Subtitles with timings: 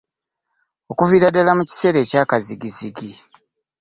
[0.91, 3.09] Okuviira ddala mu biseera ebyakazzigizzigi.